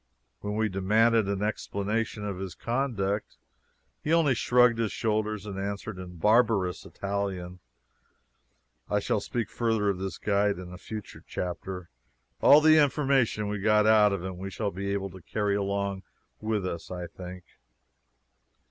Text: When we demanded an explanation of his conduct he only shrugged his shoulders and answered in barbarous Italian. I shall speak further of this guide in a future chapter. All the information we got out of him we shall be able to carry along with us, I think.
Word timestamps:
When 0.39 0.55
we 0.55 0.67
demanded 0.67 1.27
an 1.27 1.43
explanation 1.43 2.25
of 2.25 2.39
his 2.39 2.55
conduct 2.55 3.37
he 4.03 4.11
only 4.11 4.33
shrugged 4.33 4.79
his 4.79 4.91
shoulders 4.91 5.45
and 5.45 5.59
answered 5.59 5.99
in 5.99 6.15
barbarous 6.17 6.87
Italian. 6.87 7.59
I 8.89 8.99
shall 8.99 9.19
speak 9.21 9.47
further 9.47 9.89
of 9.89 9.99
this 9.99 10.17
guide 10.17 10.57
in 10.57 10.73
a 10.73 10.77
future 10.79 11.23
chapter. 11.27 11.91
All 12.41 12.61
the 12.61 12.79
information 12.79 13.47
we 13.47 13.59
got 13.59 13.85
out 13.85 14.11
of 14.11 14.23
him 14.23 14.39
we 14.39 14.49
shall 14.49 14.71
be 14.71 14.91
able 14.91 15.11
to 15.11 15.21
carry 15.21 15.53
along 15.55 16.01
with 16.39 16.65
us, 16.65 16.89
I 16.89 17.05
think. 17.05 17.43